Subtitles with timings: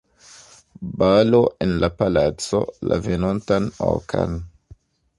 [1.01, 4.39] Balo en la palaco, la venontan okan.